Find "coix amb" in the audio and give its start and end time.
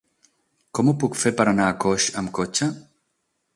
1.85-2.35